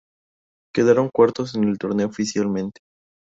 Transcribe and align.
Quedaron 0.73 1.09
cuartos 1.13 1.53
en 1.53 1.65
el 1.65 1.77
torneo 1.77 2.07
oficialmente. 2.07 2.81